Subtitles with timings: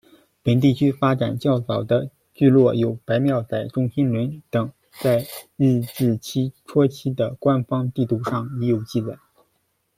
[0.41, 5.27] 本地区发展较早的聚落有白庙仔、中心仑等，在
[5.57, 9.19] 日治期初期的官方地图上已有记载。